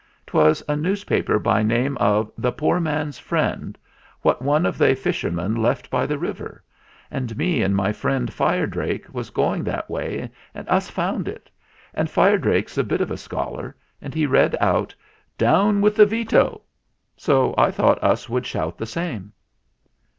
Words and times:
"'Twas 0.25 0.63
a 0.67 0.75
newspaper 0.75 1.37
by 1.37 1.61
name 1.61 1.95
of 1.99 2.31
'The 2.35 2.51
Poor 2.53 2.79
Man's 2.79 3.19
Friend/ 3.19 3.77
what 4.23 4.41
one 4.41 4.65
of 4.65 4.79
they 4.79 4.95
fisher 4.95 5.29
men 5.29 5.53
left 5.53 5.91
by 5.91 6.07
the 6.07 6.17
river; 6.17 6.63
and 7.11 7.37
me 7.37 7.61
and 7.61 7.75
my 7.75 7.93
friend 7.93 8.33
Fire 8.33 8.65
Drake 8.65 9.13
was 9.13 9.29
going 9.29 9.63
that 9.65 9.87
way 9.91 10.31
and 10.55 10.67
us 10.69 10.89
found 10.89 11.27
it; 11.27 11.51
and 11.93 12.09
Fire 12.09 12.39
Drake's 12.39 12.79
a 12.79 12.83
bit 12.83 12.99
of 13.01 13.11
a 13.11 13.15
scholar, 13.17 13.75
and 14.01 14.15
he 14.15 14.25
read 14.25 14.57
out 14.59 14.95
'Down 15.37 15.81
with 15.81 15.95
the 15.97 16.07
Veto' 16.07 16.61
So 17.15 17.53
I 17.55 17.69
thought 17.69 18.01
us 18.01 18.27
would 18.27 18.47
shout 18.47 18.79
the 18.79 18.87
same." 18.87 19.33